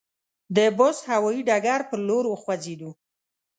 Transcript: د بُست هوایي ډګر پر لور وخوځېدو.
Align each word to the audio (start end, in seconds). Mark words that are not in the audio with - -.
د 0.55 0.57
بُست 0.77 1.01
هوایي 1.13 1.41
ډګر 1.49 1.81
پر 1.89 1.99
لور 2.07 2.25
وخوځېدو. 2.29 2.89